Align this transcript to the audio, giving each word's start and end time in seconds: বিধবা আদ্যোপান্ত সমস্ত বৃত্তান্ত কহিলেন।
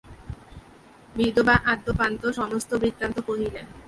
বিধবা 1.15 1.55
আদ্যোপান্ত 1.65 2.21
সমস্ত 2.31 2.71
বৃত্তান্ত 2.73 3.17
কহিলেন। 3.19 3.65